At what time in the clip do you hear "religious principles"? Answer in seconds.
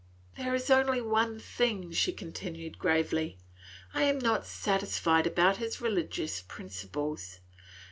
5.79-7.37